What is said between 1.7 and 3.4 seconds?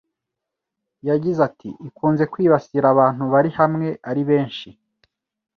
“Ikunze kwibasira abantu